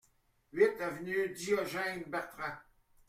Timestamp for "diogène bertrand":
1.29-2.57